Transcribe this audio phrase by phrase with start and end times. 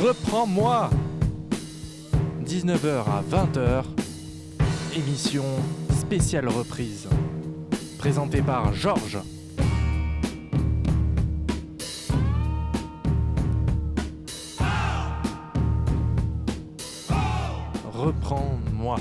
[0.00, 0.88] Reprends-moi
[2.42, 3.84] 19h à 20h,
[4.96, 5.44] émission
[5.90, 7.06] spéciale reprise,
[7.98, 9.18] présentée par Georges.
[17.92, 18.96] Reprends-moi.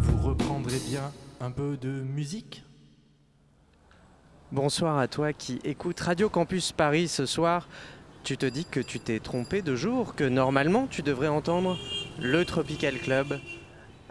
[0.00, 2.61] Vous reprendrez bien un peu de musique?
[4.52, 7.66] Bonsoir à toi qui écoute Radio Campus Paris ce soir.
[8.22, 11.78] Tu te dis que tu t'es trompé de jour, que normalement tu devrais entendre
[12.20, 13.40] le Tropical Club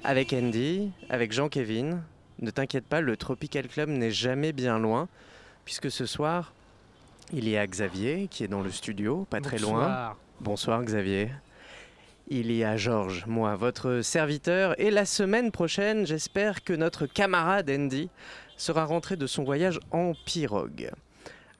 [0.04, 1.99] avec Andy, avec Jean-Kévin.
[2.40, 5.08] Ne t'inquiète pas, le Tropical Club n'est jamais bien loin,
[5.63, 6.54] puisque ce soir,
[7.32, 9.84] il y a Xavier qui est dans le studio, pas très loin.
[9.84, 10.18] Bonsoir.
[10.40, 11.30] Bonsoir Xavier.
[12.30, 17.70] Il y a Georges, moi, votre serviteur, et la semaine prochaine, j'espère que notre camarade
[17.70, 18.10] Andy
[18.62, 20.92] sera rentré de son voyage en pirogue.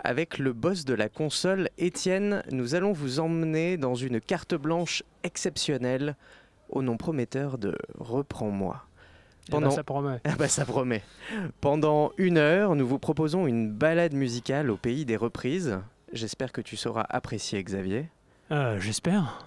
[0.04, 5.04] Avec le boss de la console, Étienne, nous allons vous emmener dans une carte blanche
[5.24, 6.16] exceptionnelle
[6.70, 8.84] au nom prometteur de Reprends-moi.
[9.48, 10.20] Eh ben, Pendant- ça promet.
[10.24, 11.04] Ah bah ça promet.
[11.60, 15.80] Pendant une heure, nous vous proposons une balade musicale au pays des reprises.
[16.14, 18.10] J'espère que tu sauras apprécier Xavier.
[18.52, 19.46] Euh, J'espère.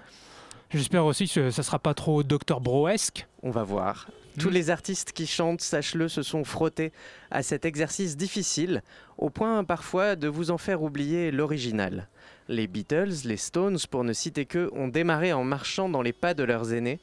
[0.71, 2.61] J'espère aussi que ça sera pas trop Dr.
[2.61, 3.27] Broesque.
[3.43, 4.09] On va voir.
[4.39, 4.55] Tous Hmm.
[4.55, 6.93] les artistes qui chantent, sache-le, se sont frottés
[7.31, 8.83] à cet exercice difficile,
[9.17, 12.09] au point parfois de vous en faire oublier l'original.
[12.49, 16.35] Les Beatles, les Stones, pour ne citer qu'eux, ont démarré en marchant dans les pas
[16.35, 16.99] de leurs aînés.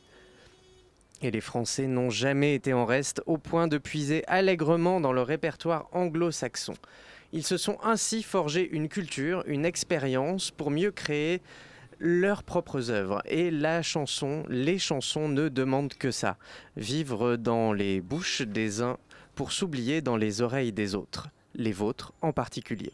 [1.21, 5.21] Et les Français n'ont jamais été en reste, au point de puiser allègrement dans le
[5.21, 6.73] répertoire anglo-saxon.
[7.31, 11.41] Ils se sont ainsi forgés une culture, une expérience, pour mieux créer
[12.01, 13.21] leurs propres œuvres.
[13.25, 16.37] Et la chanson, les chansons ne demandent que ça
[16.75, 18.97] vivre dans les bouches des uns
[19.35, 22.91] pour s'oublier dans les oreilles des autres, les vôtres en particulier.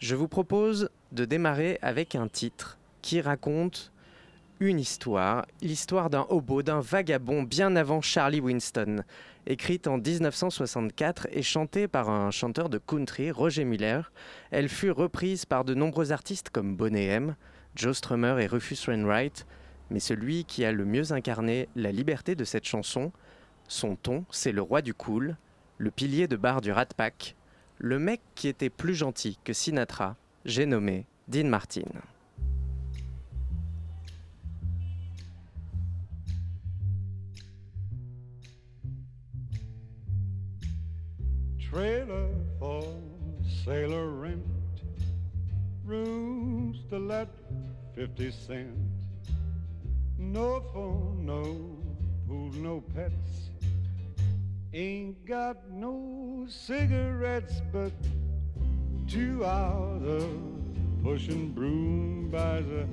[0.00, 3.92] Je vous propose de démarrer avec un titre qui raconte
[4.58, 9.04] une histoire, l'histoire d'un hobo, d'un vagabond bien avant Charlie Winston,
[9.46, 14.10] écrite en 1964 et chantée par un chanteur de country, Roger Miller.
[14.50, 17.36] Elle fut reprise par de nombreux artistes comme Boney M,
[17.76, 19.46] Joe Strummer et Rufus Wainwright,
[19.90, 23.12] mais celui qui a le mieux incarné la liberté de cette chanson,
[23.68, 25.36] son ton, c'est le roi du cool,
[25.76, 27.36] le pilier de bar du Rat Pack,
[27.78, 30.16] le mec qui était plus gentil que Sinatra,
[30.46, 31.82] j'ai nommé Dean Martin.
[41.70, 42.84] Trailer for
[43.64, 44.16] sailor
[47.96, 48.76] 50 cent.
[50.18, 51.42] No phone, no
[52.28, 53.48] pool, no pets.
[54.74, 57.92] Ain't got no cigarettes, but
[59.08, 60.28] two hours of
[61.02, 62.86] pushing broom buys a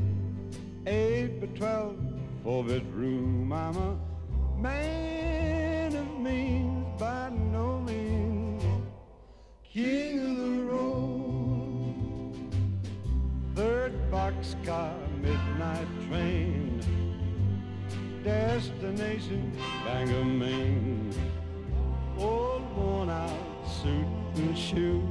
[0.90, 1.98] eight by twelve
[2.42, 3.52] four bedroom.
[3.52, 3.98] I'm a
[4.58, 8.64] man of means by no means
[9.66, 11.43] king of the road.
[13.56, 16.82] Third boxcar midnight train,
[18.24, 19.52] destination
[19.86, 21.14] Bangor, Maine.
[22.18, 23.32] Old worn out
[23.68, 25.08] suit and shoe.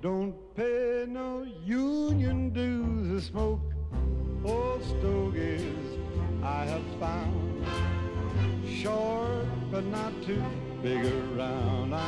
[0.00, 3.60] Don't pay no union dues or smoke
[4.42, 5.98] old stogies
[6.42, 7.66] I have found.
[8.66, 10.42] Short but not too
[10.82, 11.92] big around.
[11.94, 12.05] I'm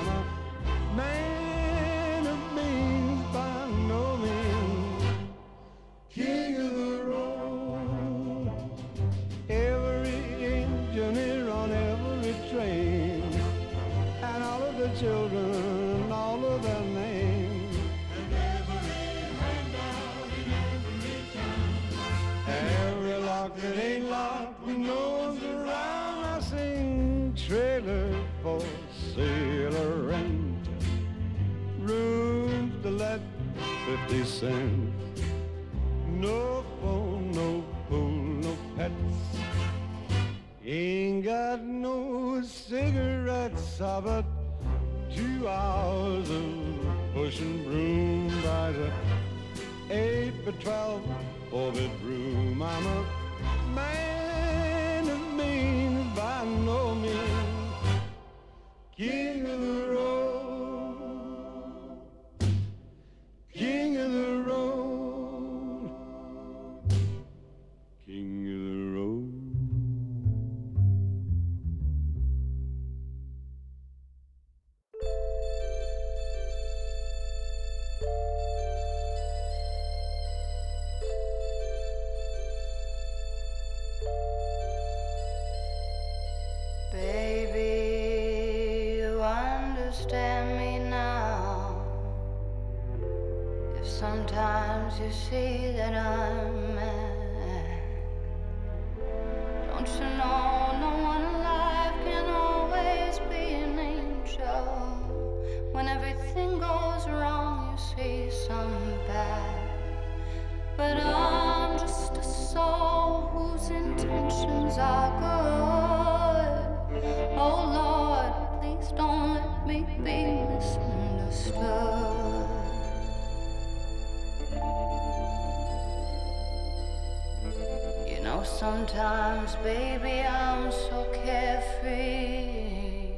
[128.59, 133.13] sometimes, baby, I'm so carefree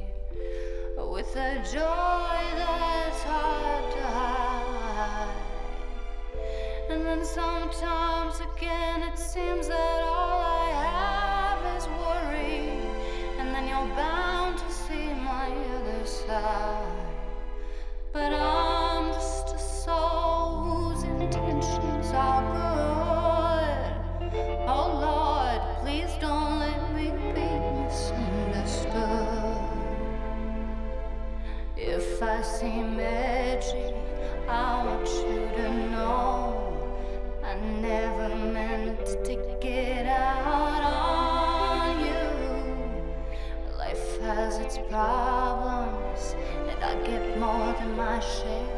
[0.97, 5.35] with a joy that's hard to hide.
[6.91, 12.69] And then sometimes again, it seems that all I have is worry.
[13.39, 17.00] And then you're bound to see my other side.
[34.47, 36.95] I want you to know
[37.43, 43.75] I never meant to get out on you.
[43.77, 46.35] Life has its problems,
[46.69, 48.70] and I get more than my share.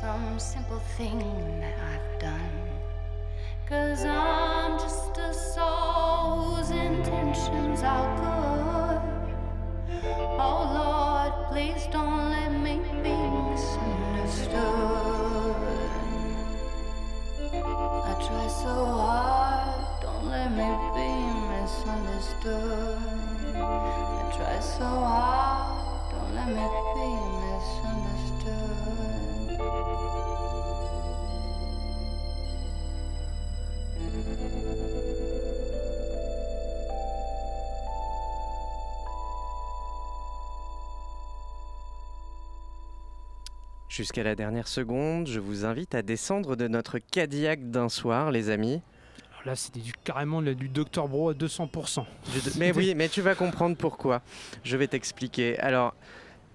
[0.00, 1.18] Some simple thing
[1.60, 2.50] that I've done.
[3.68, 8.49] Cause I'm just a soul whose intentions are good.
[43.90, 48.48] Jusqu'à la dernière seconde, je vous invite à descendre de notre Cadillac d'un soir, les
[48.48, 48.80] amis.
[49.32, 52.04] Alors là, c'était du, carrément du Dr Bro à 200%.
[52.56, 54.22] Mais oui, mais tu vas comprendre pourquoi.
[54.62, 55.58] Je vais t'expliquer.
[55.58, 55.96] Alors,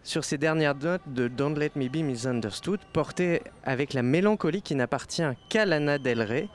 [0.06, 4.76] sur ces dernières notes de Don't Let Me Be Misunderstood, portées avec la mélancolie qui
[4.76, 6.48] n'appartient qu'à Lana Del Rey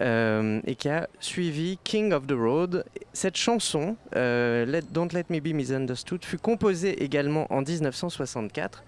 [0.00, 2.84] euh, et qui a suivi King of the Road.
[3.12, 8.82] Cette chanson, euh, Don't Let Me Be Misunderstood, fut composée également en 1964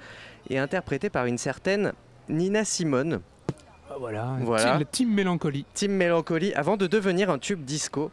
[0.50, 1.92] et interprétée par une certaine
[2.28, 3.20] Nina Simone.
[3.90, 4.80] Ah, Voilà, Voilà.
[4.90, 5.64] Team- mélancolie.
[5.74, 8.10] Team Mélancolie avant de devenir un tube disco.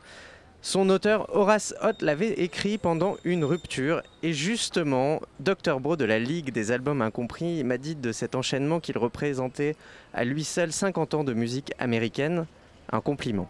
[0.61, 6.19] Son auteur Horace Hott l'avait écrit pendant une rupture et justement, Dr Bro de la
[6.19, 9.75] Ligue des albums incompris m'a dit de cet enchaînement qu'il représentait
[10.13, 12.45] à lui seul 50 ans de musique américaine
[12.94, 13.49] un compliment.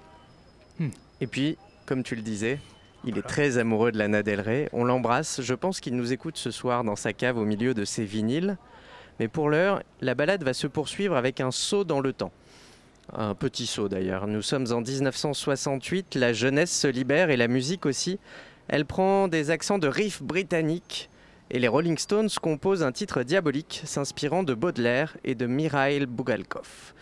[0.79, 0.89] Hmm.
[1.21, 2.59] Et puis, comme tu le disais,
[3.05, 4.69] il est très amoureux de Lana Del Rey.
[4.73, 5.39] On l'embrasse.
[5.41, 8.57] Je pense qu'il nous écoute ce soir dans sa cave au milieu de ses vinyles.
[9.20, 12.32] Mais pour l'heure, la balade va se poursuivre avec un saut dans le temps.
[13.12, 14.27] Un petit saut d'ailleurs.
[14.27, 18.20] Nous sommes en 1968, la jeunesse se libère et la musique aussi.
[18.67, 21.10] Elle prend des accents de riff britannique
[21.51, 26.93] et les Rolling Stones composent un titre diabolique s'inspirant de Baudelaire et de Mikhail Bulgakov.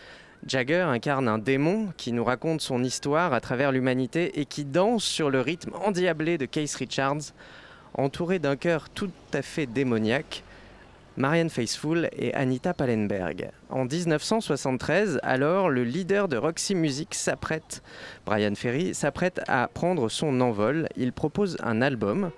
[0.46, 5.04] Jagger incarne un démon qui nous raconte son histoire à travers l'humanité et qui danse
[5.04, 7.32] sur le rythme endiablé de Keith Richards,
[7.94, 10.42] entouré d'un chœur tout à fait démoniaque.
[11.16, 13.50] Marianne Faithfull et Anita Pallenberg.
[13.68, 17.82] En 1973, alors, le leader de Roxy Music s'apprête,
[18.24, 20.88] Brian Ferry, s'apprête à prendre son envol.
[20.96, 22.30] Il propose un album,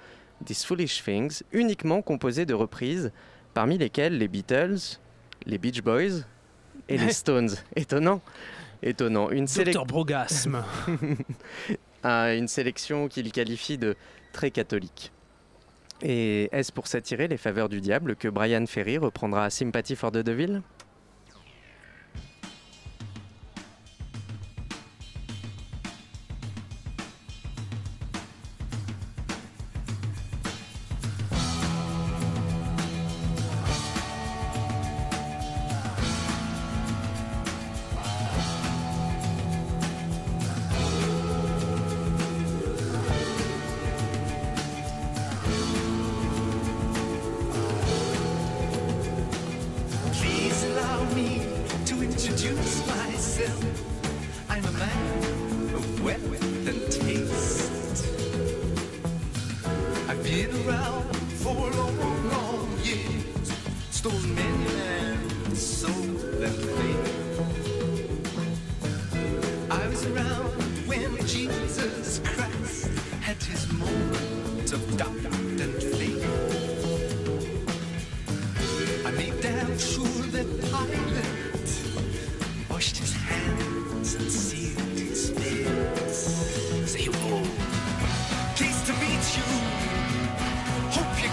[0.45, 3.13] These Foolish Things, uniquement composé de reprises,
[3.55, 4.99] parmi lesquelles les Beatles,
[5.47, 6.23] les Beach Boys
[6.89, 7.51] et les Stones.
[7.77, 8.21] Étonnant.
[8.83, 9.31] Étonnant.
[9.31, 10.65] Une, sélec- Dr Brogasme.
[12.03, 13.95] à une sélection qu'il qualifie de
[14.33, 15.13] très catholique.
[16.03, 20.19] Et est-ce pour s'attirer les faveurs du diable que Brian Ferry reprendra Sympathy for the
[20.19, 20.61] Devil?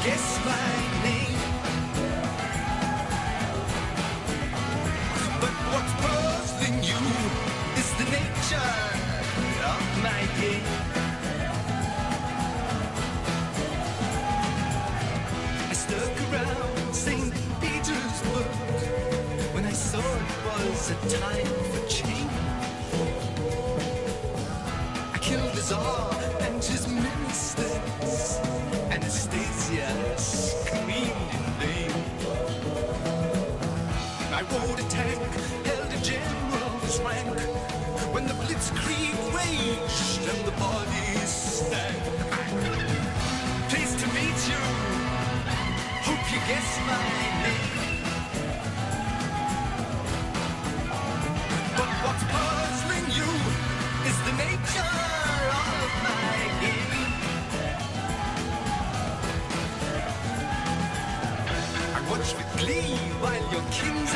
[0.03, 0.71] Guess my
[1.03, 1.37] name.
[5.39, 7.01] But what's puzzling you
[7.77, 8.73] is the nature
[9.71, 10.65] of my game.
[15.69, 17.33] I stuck around St.
[17.61, 18.51] Petersburg
[19.53, 21.80] when I saw it was a time
[34.91, 35.21] tank
[35.65, 37.39] held a general's rank
[38.13, 42.03] when the blitzkrieg raged and the bodies stank.
[43.69, 44.61] Pleased to meet you.
[46.07, 47.03] Hope you guess my
[47.43, 48.01] name.
[51.77, 53.31] But what's puzzling you
[54.09, 54.91] is the nature
[55.61, 57.11] of my game.
[61.95, 64.10] I watch with glee while your king's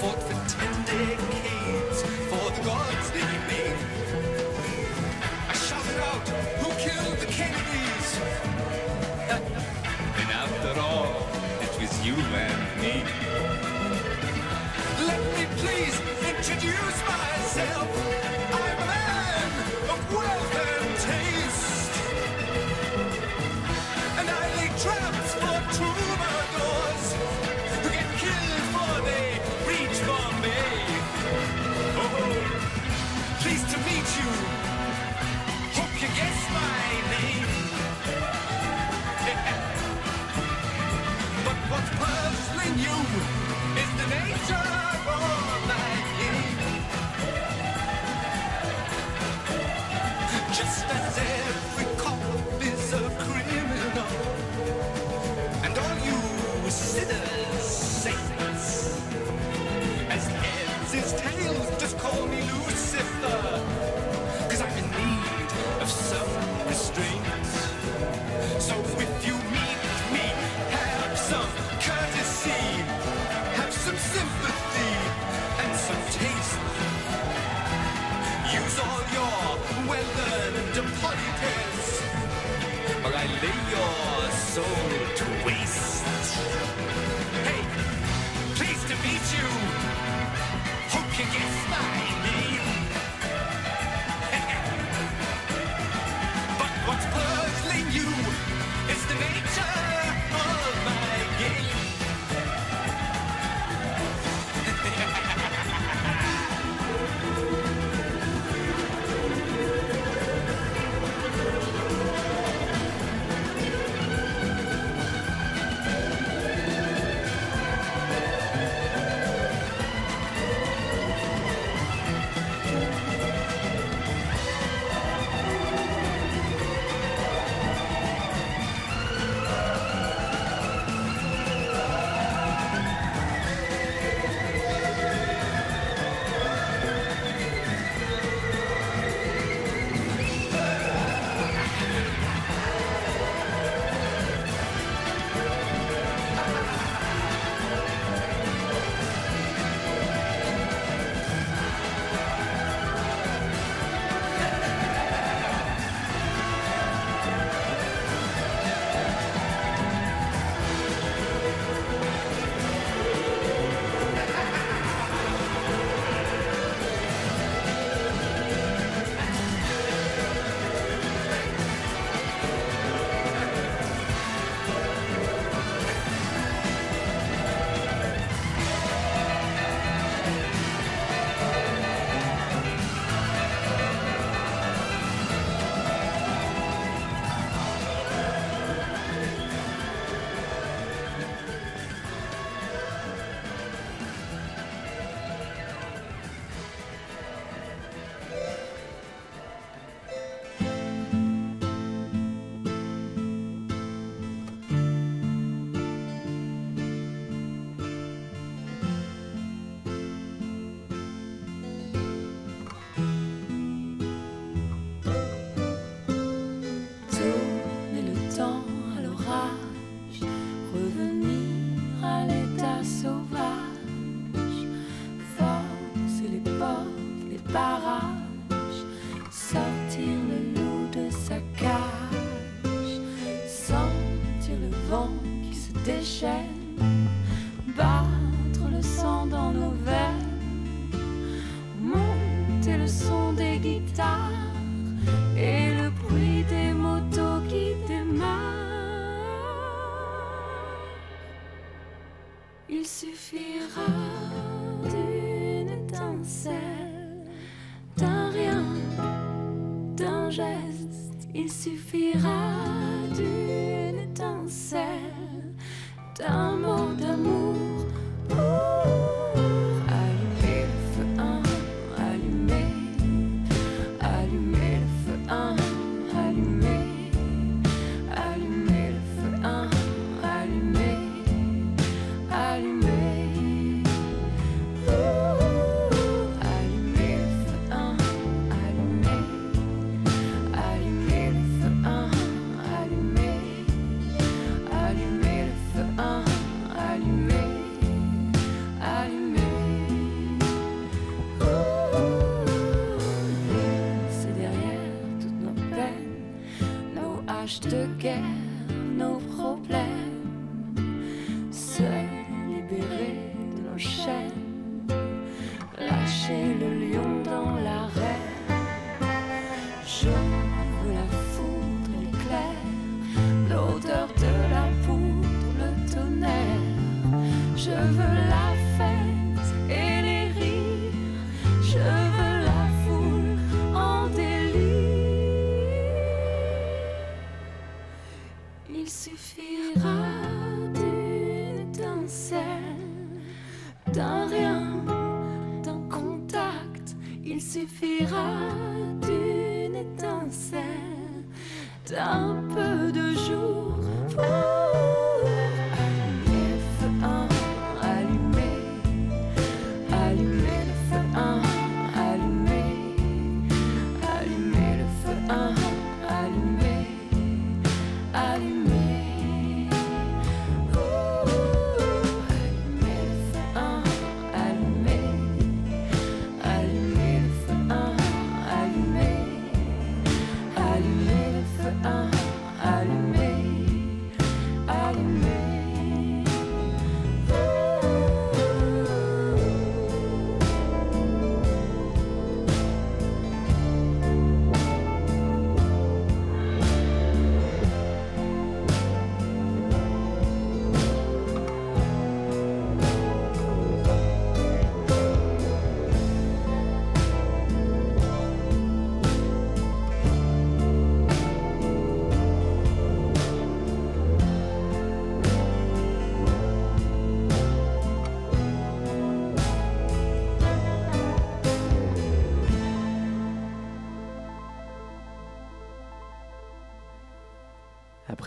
[0.00, 0.27] foot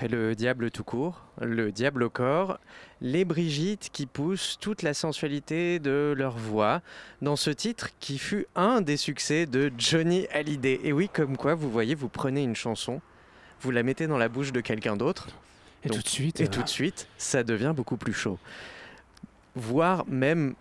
[0.02, 2.58] Après le diable tout court, le diable au corps,
[3.02, 6.82] les Brigitte qui poussent toute la sensualité de leur voix
[7.22, 10.80] dans ce titre qui fut un des succès de Johnny Hallyday.
[10.84, 13.00] Et oui, comme quoi, vous voyez, vous prenez une chanson,
[13.62, 15.28] vous la mettez dans la bouche de quelqu'un d'autre,
[15.84, 16.42] Et Donc, tout de suite.
[16.42, 18.40] et euh, tout de suite, ça devient beaucoup plus chaud.
[19.54, 20.56] Voire même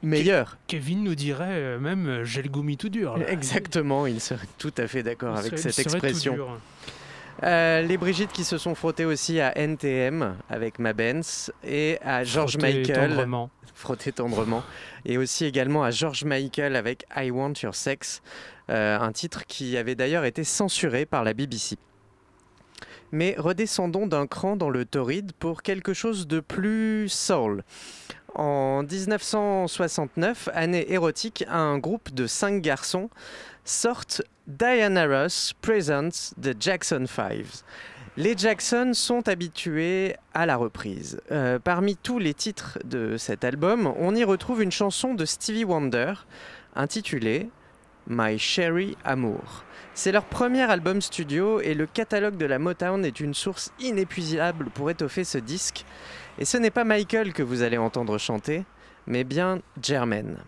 [0.00, 0.58] meilleur.
[0.68, 3.16] Kevin nous dirait euh, même euh, j'ai le goumi tout dur.
[3.16, 3.28] là.
[3.32, 6.38] Exactement, il serait tout à fait d'accord avec cette expression.
[7.42, 12.24] Euh, les Brigitte qui se sont frottées aussi à NTM avec Ma Benz et à
[12.24, 13.50] George Frotter Michael, tendrement.
[13.74, 14.62] frotté tendrement,
[15.04, 18.22] et aussi également à George Michael avec I Want Your Sex,
[18.70, 21.76] euh, un titre qui avait d'ailleurs été censuré par la BBC.
[23.12, 27.62] Mais redescendons d'un cran dans le torride pour quelque chose de plus soul.
[28.34, 33.08] En 1969, année érotique, un groupe de cinq garçons
[33.64, 37.64] sortent Diana Ross Presents The Jackson Fives.
[38.16, 41.20] Les Jackson sont habitués à la reprise.
[41.32, 45.64] Euh, parmi tous les titres de cet album, on y retrouve une chanson de Stevie
[45.64, 46.14] Wonder
[46.76, 47.50] intitulée
[48.06, 49.64] My Sherry Amour.
[49.94, 54.66] C'est leur premier album studio et le catalogue de la Motown est une source inépuisable
[54.70, 55.84] pour étoffer ce disque.
[56.38, 58.64] Et ce n'est pas Michael que vous allez entendre chanter,
[59.08, 60.38] mais bien Jermaine.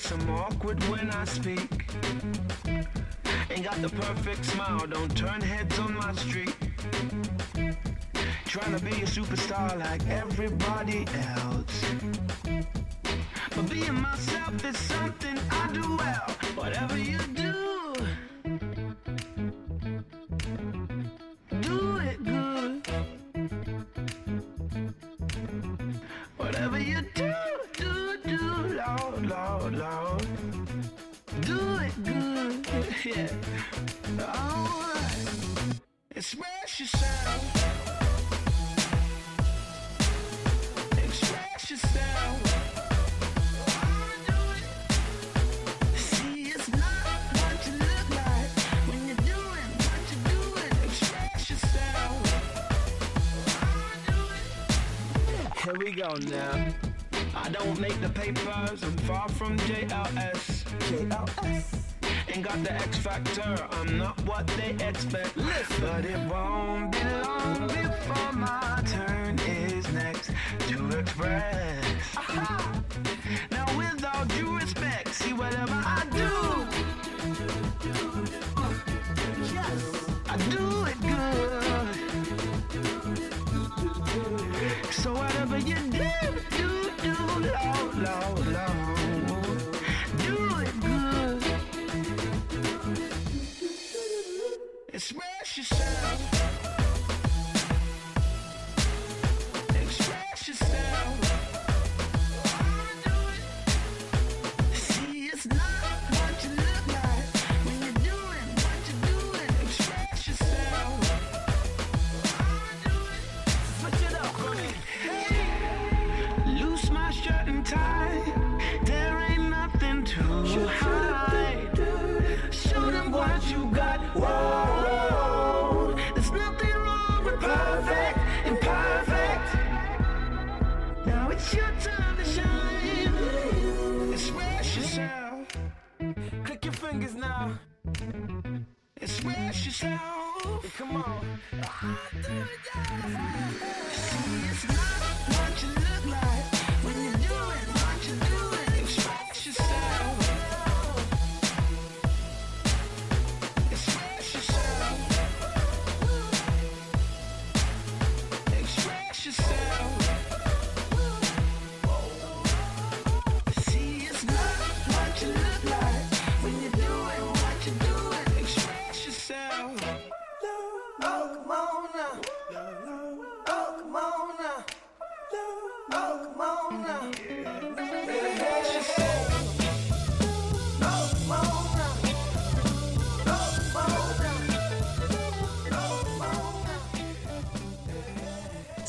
[0.00, 1.68] guess I'm awkward when I speak.
[3.50, 6.56] Ain't got the perfect smile, don't turn heads on my street.
[8.46, 11.84] Trying to be a superstar like everybody else.
[13.54, 16.30] But being myself is something I do well.
[16.56, 17.39] Whatever you do.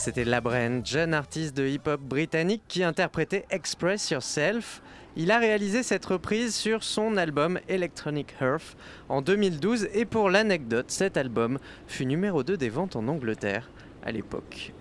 [0.04, 4.82] C'était Labren, jeune artiste de hip-hop britannique qui interprétait Express Yourself.
[5.16, 8.76] Il a réalisé cette reprise sur son album Electronic Earth
[9.10, 13.70] en 2012 et pour l'anecdote, cet album fut numéro 2 des ventes en Angleterre
[14.04, 14.74] à l'époque.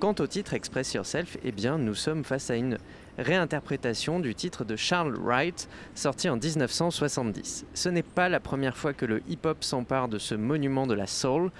[0.00, 2.78] Quant au titre Express Yourself, eh bien nous sommes face à une
[3.16, 7.64] réinterprétation du titre de Charles Wright sorti en 1970.
[7.74, 11.06] Ce n'est pas la première fois que le hip-hop s'empare de ce monument de la
[11.06, 11.52] soul.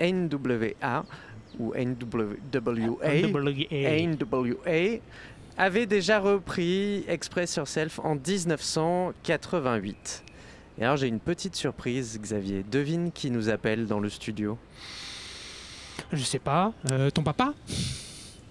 [0.00, 1.04] NWA
[1.58, 2.36] ou NWA
[4.06, 4.98] NWA
[5.58, 10.22] avait déjà repris Express Yourself en 1988.
[10.78, 12.64] Et alors j'ai une petite surprise, Xavier.
[12.70, 14.56] Devine qui nous appelle dans le studio?
[16.12, 16.72] Je sais pas.
[16.90, 17.52] Euh, ton papa?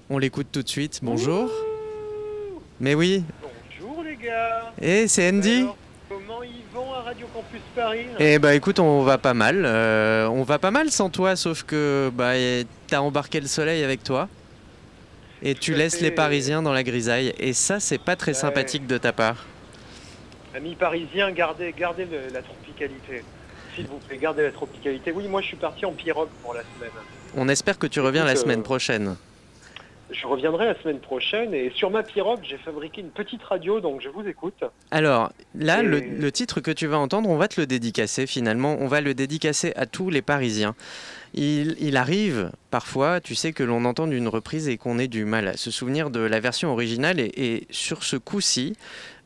[0.09, 0.99] On l'écoute tout de suite.
[1.01, 1.49] Bonjour.
[2.79, 3.23] Mais oui.
[3.79, 5.61] Bonjour les gars Et c'est Andy.
[5.61, 5.77] Alors,
[6.99, 8.05] à Radio Campus Paris?
[8.19, 9.63] Eh bah écoute, on va pas mal.
[9.65, 12.33] Euh, on va pas mal sans toi, sauf que bah
[12.87, 14.27] t'as embarqué le soleil avec toi.
[15.41, 16.03] Et tu Tout laisses fait.
[16.05, 17.33] les Parisiens dans la grisaille.
[17.39, 18.37] Et ça, c'est pas très Ouais.
[18.37, 19.45] sympathique de ta part.
[20.55, 23.23] Amis parisiens, gardez, gardez le- la tropicalité.
[23.75, 25.11] S'il vous plaît, gardez la tropicalité.
[25.11, 26.91] Oui, moi je suis parti en pirogue pour la semaine.
[27.37, 29.15] On espère que tu reviens la Écoute, semaine euh, prochaine.
[30.11, 34.01] Je reviendrai la semaine prochaine et sur ma pirogue, j'ai fabriqué une petite radio, donc
[34.01, 34.63] je vous écoute.
[34.89, 38.25] Alors, là, Et- le, le titre que tu vas entendre, on va te le dédicacer
[38.25, 38.75] finalement.
[38.79, 40.73] On va le dédicacer à tous les Parisiens.
[41.35, 45.25] Il, il arrive parfois, tu sais, que l'on entende une reprise et qu'on ait du
[45.25, 47.19] mal à se souvenir de la version originale.
[47.19, 48.75] Et, et sur ce coup-ci,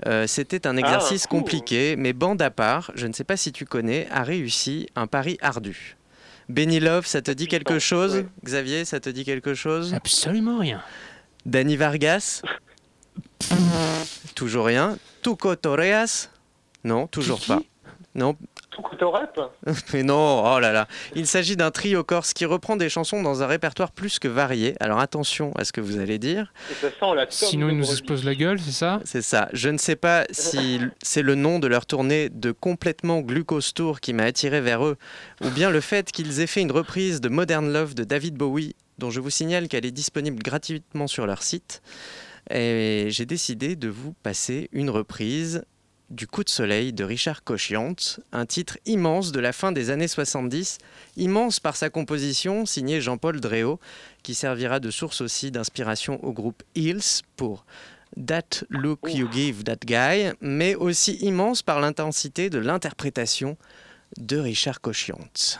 [0.05, 1.37] euh, c'était un exercice coup.
[1.37, 5.07] compliqué, mais bande à part, je ne sais pas si tu connais, a réussi un
[5.07, 5.95] pari ardu.
[6.53, 8.25] Benny Love, ça te dit quelque chose ouais.
[8.45, 10.83] Xavier, ça te dit quelque chose Absolument rien.
[11.47, 12.43] Danny Vargas
[14.35, 14.99] Toujours rien.
[15.23, 16.29] Tuco Torreas
[16.83, 17.59] Non, toujours pas.
[18.13, 18.37] Non,
[19.93, 20.87] Mais non, oh là là.
[21.15, 24.75] Il s'agit d'un trio corse qui reprend des chansons dans un répertoire plus que varié.
[24.79, 26.53] Alors attention à ce que vous allez dire.
[26.71, 27.97] et ça sent la tome Sinon, de il nous brebis.
[27.99, 29.49] explose la gueule, c'est ça C'est ça.
[29.53, 33.99] Je ne sais pas si c'est le nom de leur tournée de complètement Glucose Tour
[33.99, 34.97] qui m'a attiré vers eux,
[35.43, 38.75] ou bien le fait qu'ils aient fait une reprise de Modern Love de David Bowie,
[38.97, 41.81] dont je vous signale qu'elle est disponible gratuitement sur leur site.
[42.49, 45.63] Et j'ai décidé de vous passer une reprise
[46.13, 50.07] du Coup de soleil de Richard Cochiante, un titre immense de la fin des années
[50.07, 50.77] 70,
[51.17, 53.79] immense par sa composition signée Jean-Paul Dréau,
[54.21, 57.65] qui servira de source aussi d'inspiration au groupe Hills pour
[58.27, 63.57] That Look You Give That Guy, mais aussi immense par l'intensité de l'interprétation
[64.17, 65.59] de Richard Cochiante.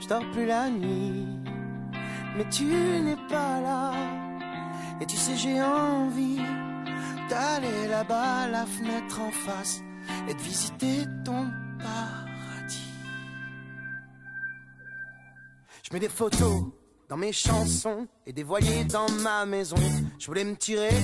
[0.00, 1.26] je dors plus la nuit.
[2.36, 3.92] Mais tu n'es pas là.
[5.00, 6.40] Et tu sais, j'ai envie
[7.28, 9.82] d'aller là-bas, la fenêtre en face,
[10.28, 11.46] et de visiter ton
[11.78, 12.92] paradis.
[15.82, 16.64] Je mets des photos
[17.08, 19.76] dans mes chansons et des voiliers dans ma maison.
[20.18, 20.94] Je voulais me tirer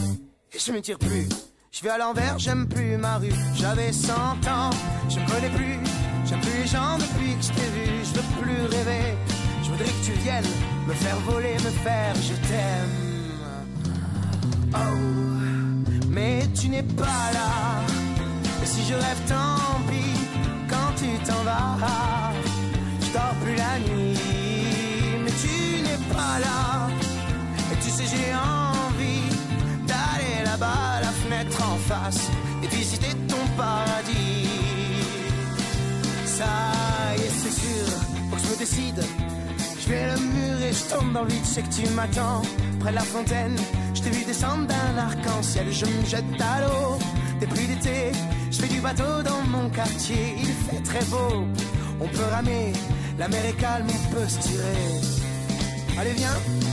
[0.53, 1.27] et je me tire plus.
[1.73, 3.33] Je vais à l'envers, j'aime plus ma rue.
[3.55, 4.71] J'avais 100 ans,
[5.09, 5.79] je me connais plus.
[6.25, 8.05] J'aime plus les gens depuis que je t'ai vu.
[8.05, 9.15] Je veux plus rêver.
[9.63, 10.45] Je voudrais que tu viennes
[10.87, 13.07] me faire voler, me faire je t'aime.
[14.75, 14.79] Oh,
[16.09, 17.83] mais tu n'es pas là.
[18.63, 20.17] Et si je rêve, tant pis.
[20.69, 22.33] Quand tu t'en vas,
[23.01, 24.19] je dors plus la nuit.
[25.25, 26.89] Mais tu n'es pas là.
[27.81, 29.29] sais, j'ai envie
[29.87, 30.96] d'aller là-bas,
[31.27, 32.29] fenêtre en face,
[32.63, 34.49] et visiter ton paradis.
[36.25, 36.45] Ça
[37.17, 37.87] y est, c'est sûr,
[38.31, 39.05] faut que je me décide.
[39.81, 42.43] Je vais le mur et je tombe dans le vide, je sais que tu m'attends
[42.81, 43.57] près de la fontaine.
[43.95, 46.99] Je t'ai vu descendre d'un arc-en-ciel, je me jette à l'eau.
[47.41, 48.13] Des pluies d'été,
[48.51, 51.45] je fais du bateau dans mon quartier, il fait très beau.
[52.01, 52.73] On peut ramer,
[53.19, 55.99] la mer est calme, on peut se tirer.
[55.99, 56.66] Allez, viens.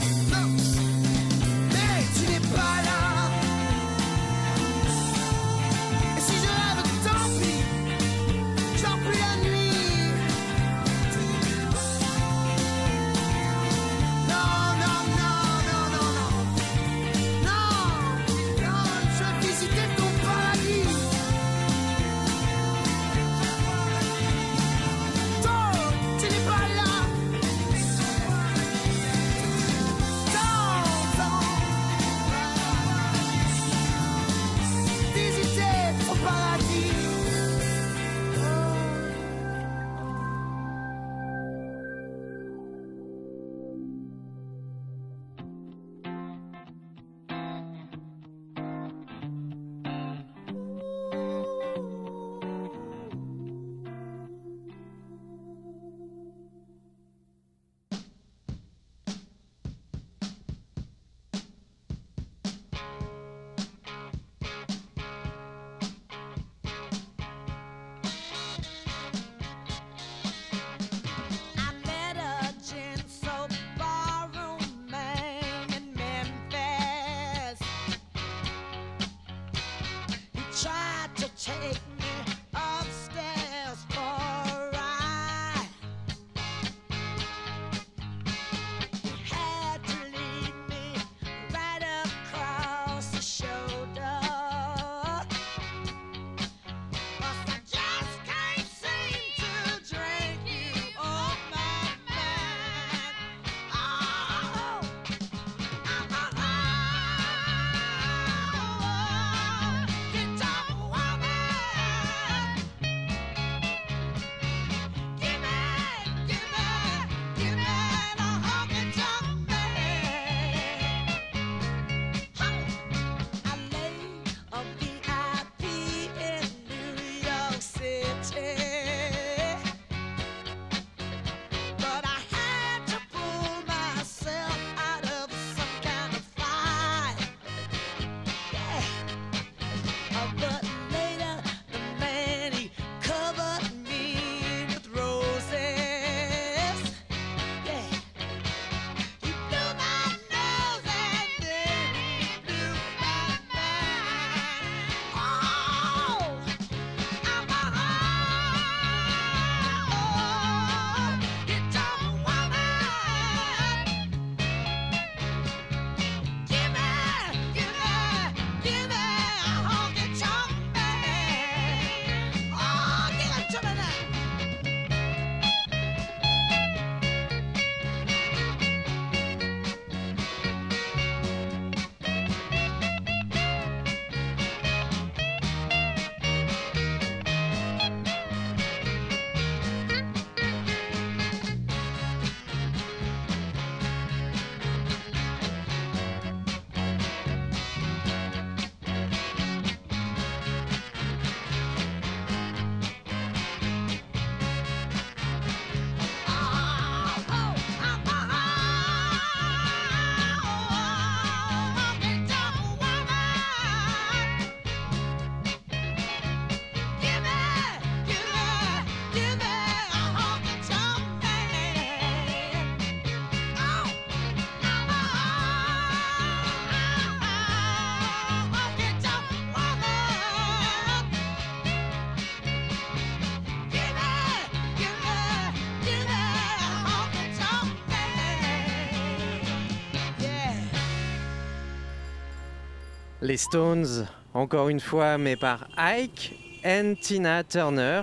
[243.24, 248.02] Les Stones, encore une fois, mais par Ike and Tina Turner,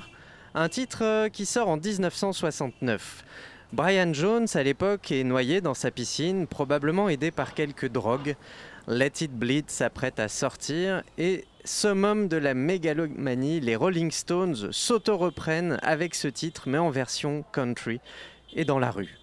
[0.55, 3.23] un titre euh, qui sort en 1969.
[3.71, 8.35] Brian Jones, à l'époque, est noyé dans sa piscine, probablement aidé par quelques drogues.
[8.87, 15.77] Let It Bleed s'apprête à sortir et summum de la mégalomanie, les Rolling Stones s'auto-reprennent
[15.83, 17.99] avec ce titre, mais en version country
[18.55, 19.20] et dans la rue.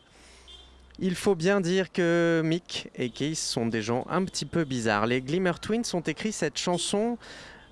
[0.99, 5.07] Il faut bien dire que Mick et Keith sont des gens un petit peu bizarres.
[5.07, 7.19] Les Glimmer Twins ont écrit cette chanson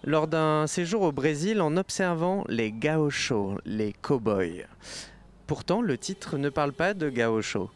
[0.04, 4.66] lors d'un séjour au Brésil en observant les gauchos, les cowboys.
[5.48, 7.70] Pourtant, le titre ne parle pas de gaucho.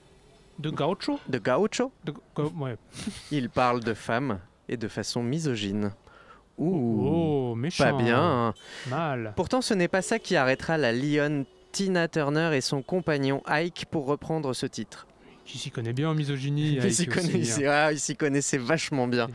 [0.60, 1.18] De gaucho?
[1.28, 2.12] De gaucho De
[2.60, 2.76] ouais.
[3.32, 4.38] Il parle de femmes
[4.68, 5.92] et de façon misogyne.
[6.58, 7.84] Ouh, Oh, méchant.
[7.84, 8.20] pas bien.
[8.20, 8.54] hein.
[8.88, 9.32] Mal.
[9.34, 13.86] Pourtant, ce n'est pas ça qui arrêtera la lionne Tina Turner et son compagnon Ike
[13.90, 15.06] pour reprendre ce titre.
[15.50, 16.74] Qui s'y connaît bien en misogynie.
[16.74, 17.72] Il Ike s'y aussi, connaissait, hein.
[17.86, 19.26] ah, il s'y connaissait vachement bien.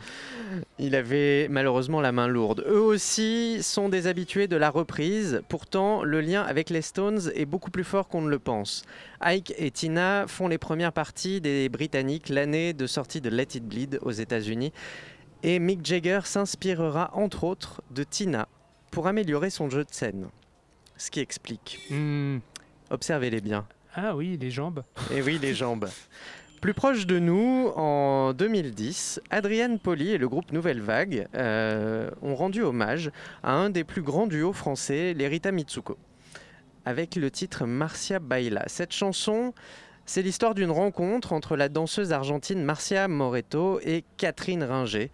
[0.78, 2.64] Il avait malheureusement la main lourde.
[2.66, 5.42] Eux aussi sont des habitués de la reprise.
[5.50, 8.86] Pourtant, le lien avec les Stones est beaucoup plus fort qu'on ne le pense.
[9.20, 13.66] Ike et Tina font les premières parties des Britanniques l'année de sortie de Let It
[13.66, 14.72] Bleed aux États-Unis.
[15.42, 18.48] Et Mick Jagger s'inspirera entre autres de Tina
[18.90, 20.28] pour améliorer son jeu de scène.
[20.96, 21.78] Ce qui explique.
[21.90, 22.38] Hmm.
[22.88, 23.66] Observez-les bien.
[23.98, 24.82] Ah oui, les jambes.
[25.10, 25.88] Et oui, les jambes.
[26.60, 32.34] Plus proche de nous, en 2010, Adrienne Poli et le groupe Nouvelle Vague euh, ont
[32.34, 33.10] rendu hommage
[33.42, 35.96] à un des plus grands duos français, les Rita Mitsuko,
[36.84, 38.64] avec le titre Marcia Baila.
[38.66, 39.54] Cette chanson,
[40.04, 45.10] c'est l'histoire d'une rencontre entre la danseuse argentine Marcia Moreto et Catherine Ringer.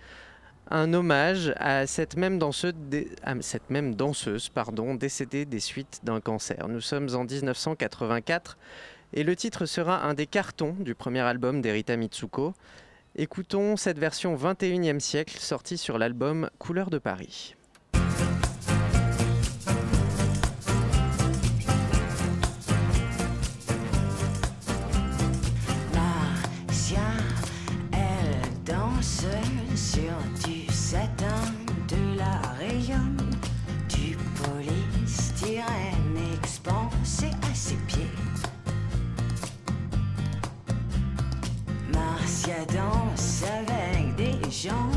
[0.74, 6.66] Un hommage à cette même danseuse, pardon, décédée des suites d'un cancer.
[6.66, 8.56] Nous sommes en 1984
[9.12, 12.54] et le titre sera un des cartons du premier album d'Erita Mitsuko.
[13.16, 17.54] Écoutons cette version 21e siècle sortie sur l'album Couleur de Paris.
[25.92, 26.98] Marcia,
[27.92, 29.26] elle danse
[42.42, 44.91] Marcia danse avec des jambes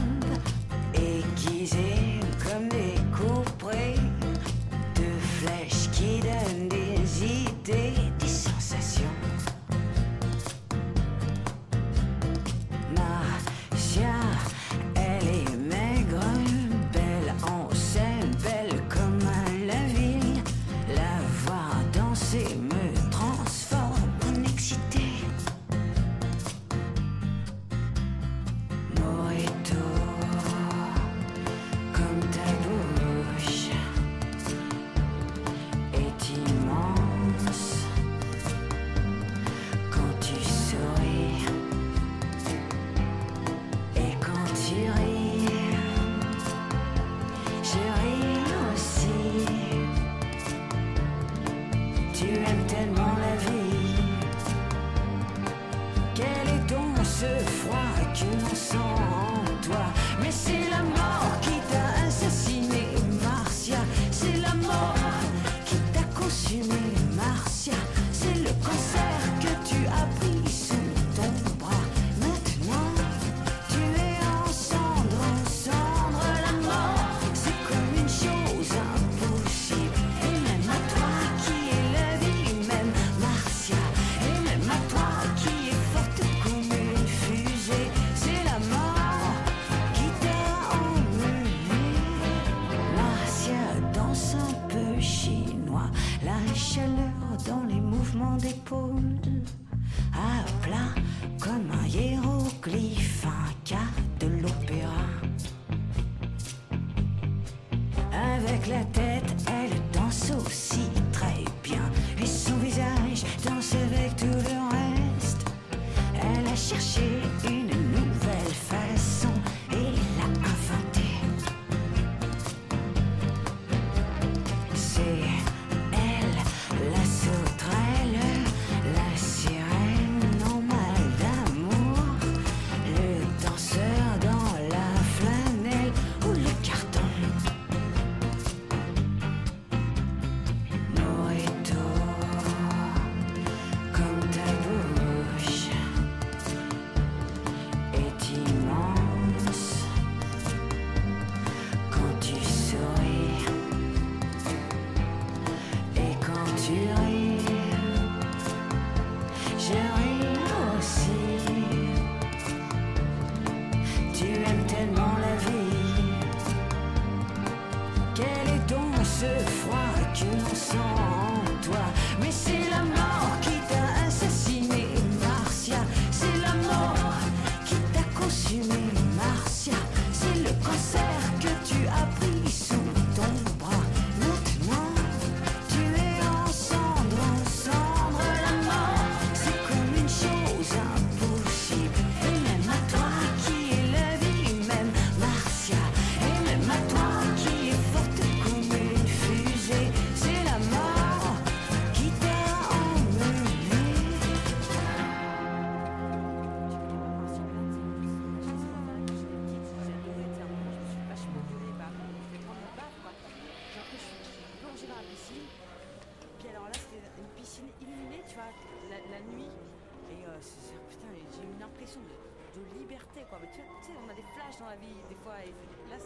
[220.40, 223.40] putain, j'ai une impression de, de liberté, quoi.
[223.42, 225.40] Mais tu sais, on a des flashs dans la vie, des fois.
[225.44, 225.54] Et
[225.90, 225.98] là,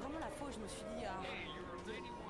[0.00, 1.20] vraiment la fois où je me suis dit, ah,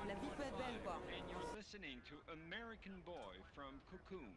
[0.07, 0.97] la vie peut être belle, quoi.
[1.09, 4.33] And you're listening to American Boy from Cocoon.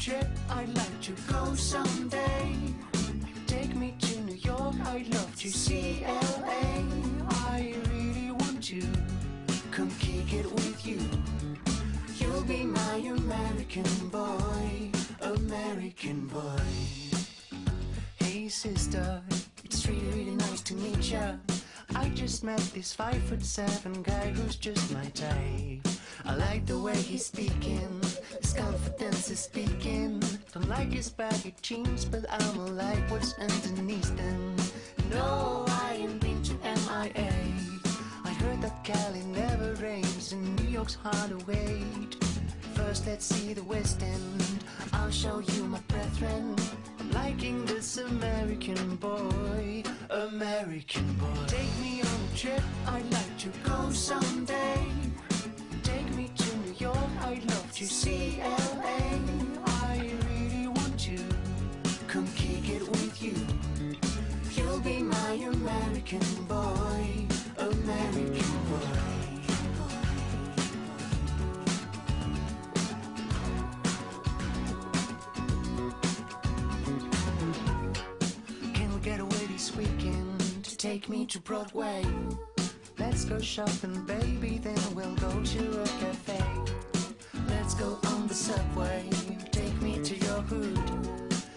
[0.00, 2.56] Trip, I'd like to go someday.
[3.46, 6.84] Take me to New York, I'd love to see LA.
[7.28, 8.80] I really want to
[9.70, 11.00] come kick it with you.
[12.16, 14.90] You'll be my American boy,
[15.20, 16.62] American boy.
[18.20, 19.20] Hey sister,
[19.64, 21.32] it's really, really nice to meet ya.
[21.94, 25.99] I just met this five foot seven guy who's just my type.
[26.30, 28.00] I like the way he's speaking,
[28.40, 30.22] his confidence is speaking.
[30.54, 34.54] Don't like his baggy jeans, but I'ma like what's underneath them.
[35.10, 37.32] No, I ain't been to MIA.
[38.24, 42.14] I heard that Cali never rains and New York's hard to wait.
[42.74, 44.64] First, let's see the West End.
[44.92, 46.54] I'll show you my brethren.
[47.00, 51.44] I'm liking this American boy, American boy.
[51.48, 54.86] Take me on a trip, I'd like to go someday.
[56.82, 59.18] I'd love to see LA.
[59.66, 61.18] I really want to
[62.06, 63.34] come kick it with you.
[64.54, 67.26] You'll be my American boy,
[67.58, 68.98] American boy.
[78.72, 82.06] Can we get away this weekend to take me to Broadway?
[83.00, 86.44] Let's go shopping, baby, then we'll go to a cafe.
[87.48, 89.08] Let's go on the subway,
[89.50, 90.78] take me to your hood.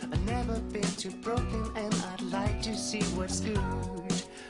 [0.04, 3.60] I've never been to Brooklyn and I'd like to see what's good.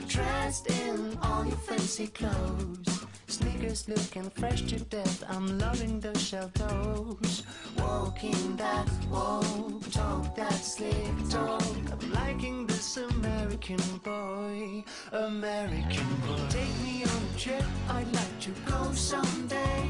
[0.08, 2.93] Dressed in all your fancy clothes,
[3.34, 5.24] sneakers looking fresh to death.
[5.28, 7.44] I'm loving those shell toes.
[7.80, 11.64] Walking that walk, talk that slick talk.
[11.92, 16.46] I'm liking this American boy, American boy.
[16.50, 19.86] Take me on a trip, I'd like to go someday.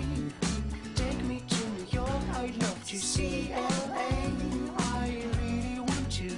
[0.96, 4.12] Take me to New York, I'd love to see LA.
[4.78, 6.30] I really want to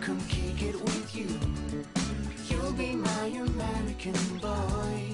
[0.00, 1.28] come kick it with you.
[2.48, 5.13] You'll be my American boy,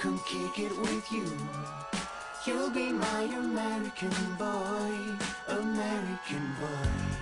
[0.00, 1.26] come kick it with you.
[2.46, 4.96] You'll be my American boy,
[5.46, 7.19] American boy.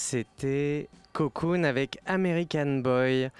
[0.00, 3.30] C'était Cocoon avec American Boy.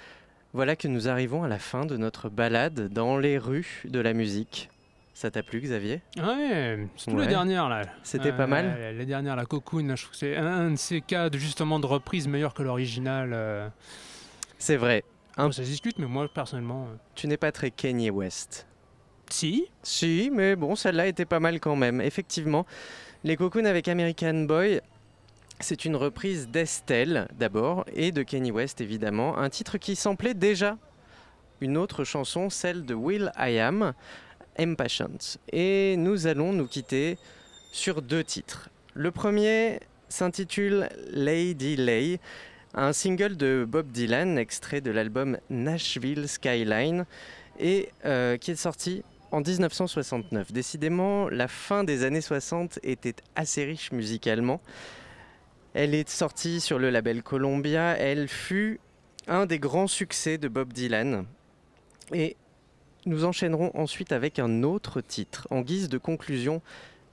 [0.51, 4.11] Voilà que nous arrivons à la fin de notre balade dans les rues de la
[4.11, 4.69] musique.
[5.13, 6.01] Ça t'a plu, Xavier?
[6.17, 7.23] Ouais, surtout Ouais.
[7.23, 7.83] les dernières là.
[8.03, 10.45] C'était Euh, pas mal ouais, Les dernières, la Cocoon, là, je trouve que c'est un,
[10.45, 13.29] un de ces cas de, justement de reprise meilleur que l'original.
[13.31, 13.69] euh.
[14.57, 15.05] C'est vrai.
[15.37, 16.87] Bon, ça se discute, mais moi personnellement.
[16.91, 18.67] euh, Tu n'es pas très Kanye West.
[19.29, 22.01] Si Si, mais bon, celle-là était pas mal quand même.
[22.01, 22.65] Effectivement,
[23.23, 24.81] les Cocoon avec American Boy,
[25.59, 29.37] c'est une reprise d'Estelle d'abord et de Kanye West évidemment.
[29.37, 30.77] Un titre qui samplait déjà
[31.61, 33.93] une autre chanson, celle de Will I Am,
[34.57, 35.37] Impatient.
[35.51, 37.17] Et nous allons nous quitter
[37.71, 38.69] sur deux titres.
[38.93, 42.19] Le premier s'intitule Lady Lay,
[42.73, 47.05] un single de Bob Dylan, extrait de l'album Nashville Skyline,
[47.59, 50.51] et euh, qui est sorti en 1969.
[50.51, 54.61] Décidément, la fin des années 60 était assez riche musicalement.
[55.81, 57.97] Elle est sortie sur le label Columbia.
[57.97, 58.81] Elle fut
[59.29, 61.23] un des grands succès de Bob Dylan.
[62.13, 62.35] Et
[63.05, 65.47] nous enchaînerons ensuite avec un autre titre.
[65.51, 66.61] En guise de conclusion,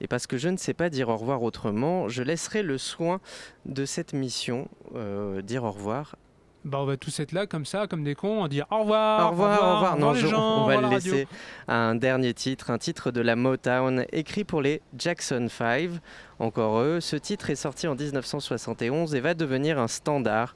[0.01, 3.21] Et parce que je ne sais pas dire au revoir autrement, je laisserai le soin
[3.65, 6.17] de cette mission euh, dire au revoir.
[6.67, 9.27] Bah, on va tous être là comme ça, comme des cons, à dire au revoir.
[9.27, 9.97] Au revoir, au revoir.
[9.97, 11.13] Non, les je- gens, on va le radio.
[11.13, 11.27] laisser
[11.67, 15.91] à un dernier titre, un titre de la Motown écrit pour les Jackson 5.
[16.39, 20.55] Encore eux, ce titre est sorti en 1971 et va devenir un standard.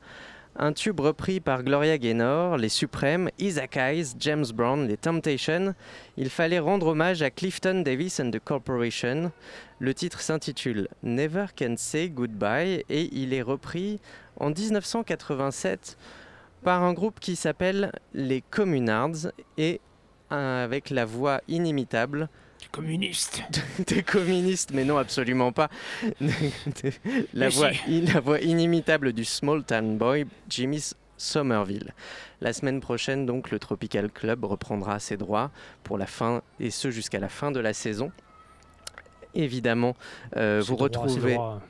[0.57, 5.73] Un tube repris par Gloria Gaynor, les Suprêmes, Isaac Hayes, James Brown, les Temptations.
[6.17, 9.31] Il fallait rendre hommage à Clifton Davis and the Corporation.
[9.81, 13.99] Le titre s'intitule Never Can Say Goodbye et il est repris
[14.39, 15.97] en 1987
[16.63, 19.81] par un groupe qui s'appelle les Communards et
[20.29, 22.29] avec la voix inimitable
[22.71, 23.41] communistes.
[23.87, 25.71] des communistes mais non absolument pas.
[27.33, 28.01] La, voix, si.
[28.01, 31.95] la voix inimitable du small town boy Jimmy Somerville.
[32.39, 35.49] La semaine prochaine donc le Tropical Club reprendra ses droits
[35.81, 38.11] pour la fin et ce jusqu'à la fin de la saison
[39.33, 39.95] Évidemment,
[40.35, 41.61] euh, vous droit, droit.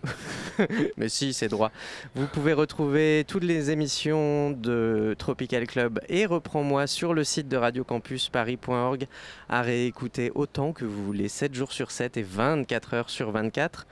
[0.97, 1.72] Mais si, c'est droit.
[2.16, 7.57] Vous pouvez retrouver toutes les émissions de Tropical Club et Reprends-moi sur le site de
[7.57, 9.07] radiocampusparis.org
[9.49, 13.86] à réécouter autant que vous voulez, 7 jours sur 7 et 24 heures sur 24.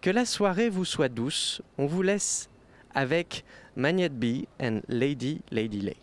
[0.00, 1.62] Que la soirée vous soit douce.
[1.78, 2.48] On vous laisse
[2.94, 3.44] avec
[3.76, 5.80] Magnette B and Lady Lady.
[5.80, 5.96] Lay,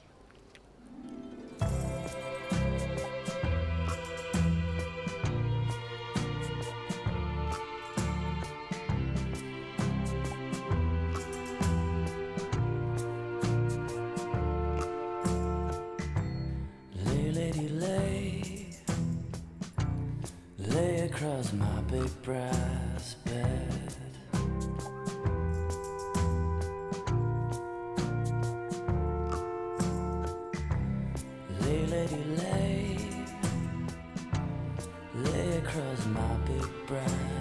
[21.37, 23.93] lay my big brass bed.
[31.61, 32.97] Lay, lady, lay,
[35.13, 37.36] lay across my big brass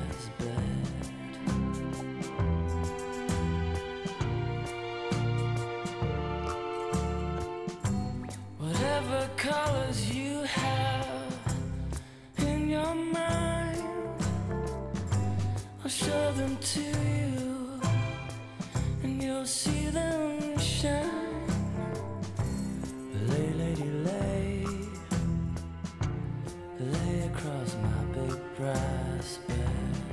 [16.75, 17.81] to you,
[19.05, 21.47] and you'll see them shine.
[23.29, 24.67] Lay, lady, lay,
[26.81, 30.06] lay across my big brass bed.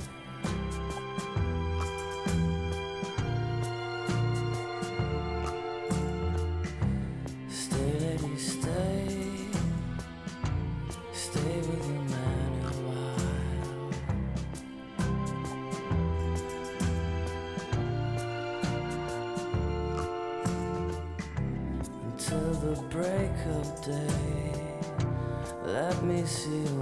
[26.34, 26.73] See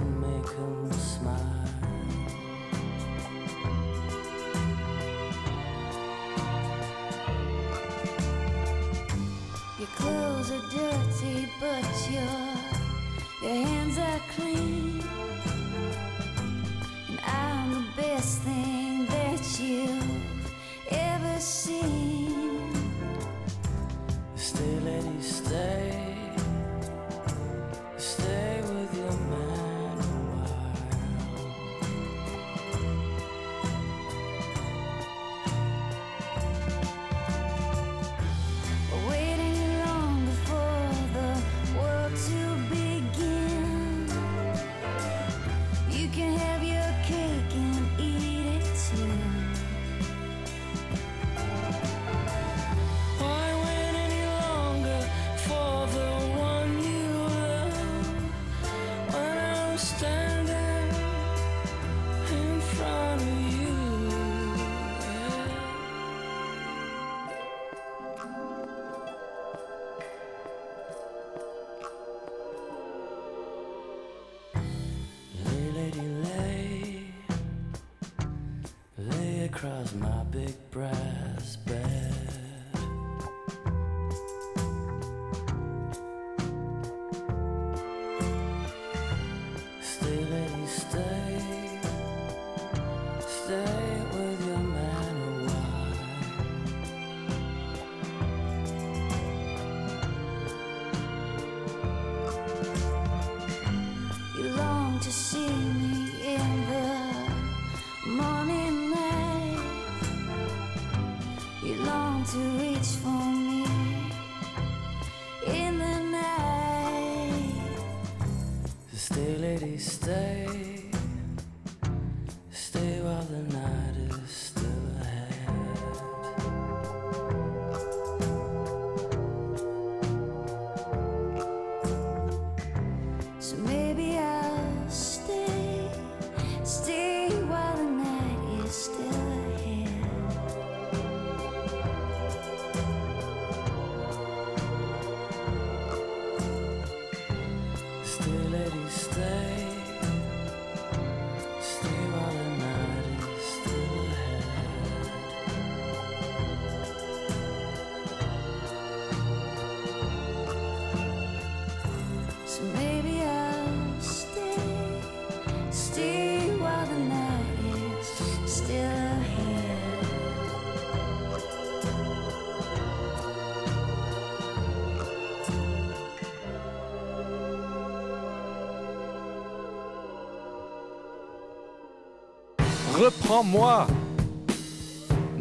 [183.33, 183.87] Reprends-moi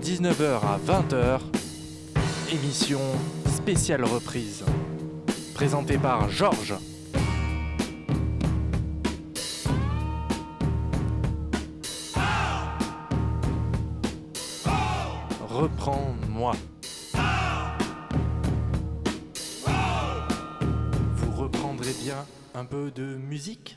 [0.00, 1.40] 19h à 20h,
[2.50, 3.00] émission
[3.54, 4.64] spéciale reprise.
[5.52, 6.74] Présentée par Georges.
[15.50, 16.52] Reprends-moi.
[21.16, 22.24] Vous reprendrez bien
[22.54, 23.76] un peu de musique?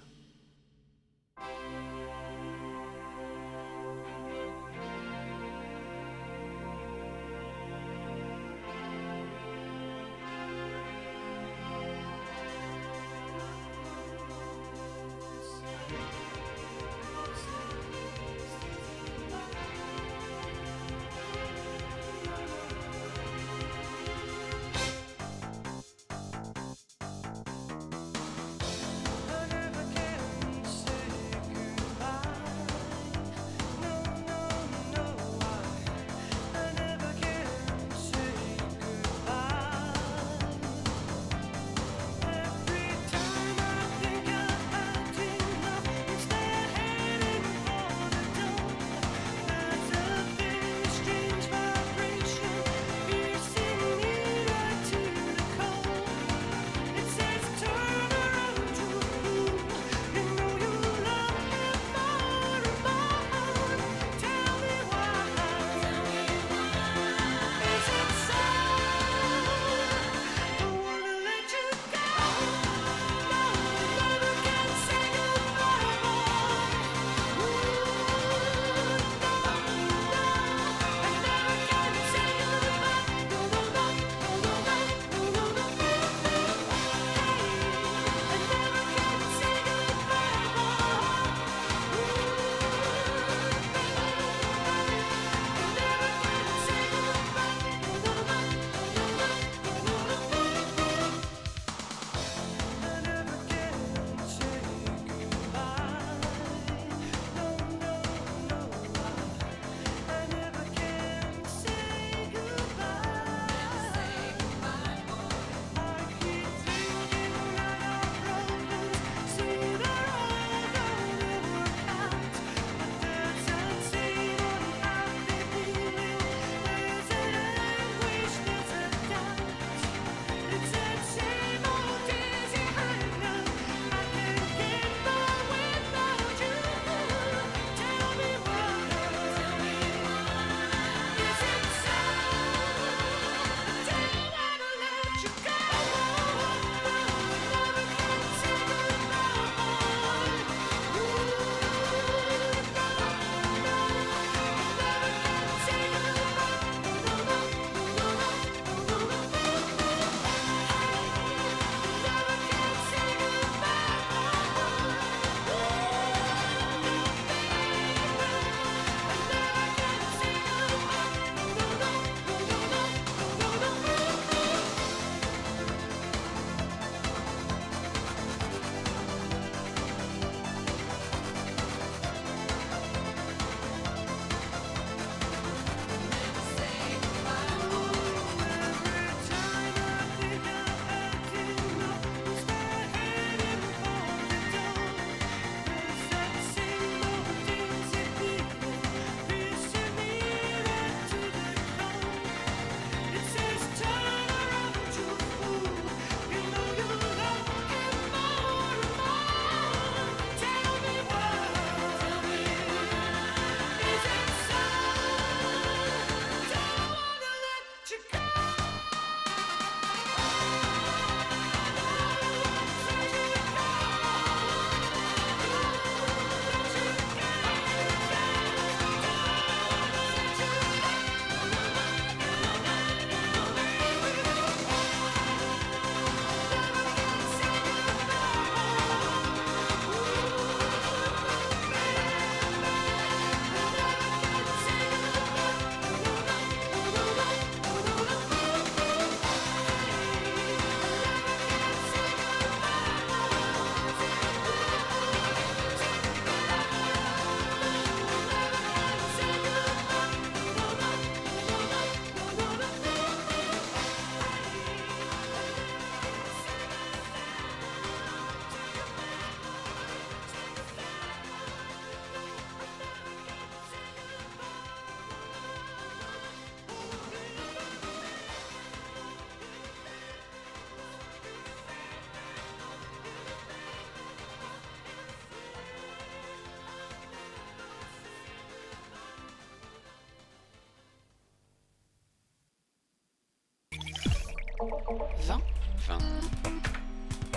[294.60, 295.42] 20
[295.88, 295.98] 20.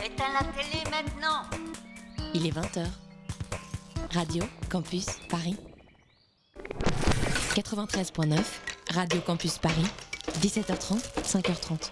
[0.05, 1.43] Éteins la télé maintenant
[2.35, 2.87] Il est 20h.
[4.13, 5.57] Radio Campus Paris.
[7.55, 8.39] 93.9,
[8.95, 9.87] Radio Campus Paris.
[10.41, 11.91] 17h30, 5h30.